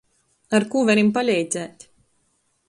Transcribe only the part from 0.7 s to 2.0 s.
kū varim paleidzēt?